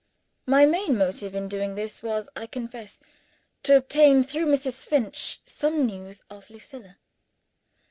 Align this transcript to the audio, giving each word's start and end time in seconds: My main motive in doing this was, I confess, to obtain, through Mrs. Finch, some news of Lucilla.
My 0.47 0.65
main 0.65 0.97
motive 0.97 1.35
in 1.35 1.47
doing 1.47 1.75
this 1.75 2.01
was, 2.01 2.27
I 2.35 2.47
confess, 2.47 2.99
to 3.61 3.77
obtain, 3.77 4.23
through 4.23 4.47
Mrs. 4.47 4.87
Finch, 4.87 5.41
some 5.45 5.85
news 5.85 6.23
of 6.27 6.49
Lucilla. 6.49 6.97